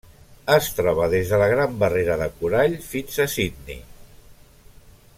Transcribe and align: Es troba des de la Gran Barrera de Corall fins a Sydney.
Es 0.53 0.69
troba 0.77 1.09
des 1.13 1.33
de 1.33 1.39
la 1.41 1.49
Gran 1.51 1.75
Barrera 1.83 2.15
de 2.23 2.29
Corall 2.39 2.75
fins 2.89 3.23
a 3.27 3.31
Sydney. 3.37 3.81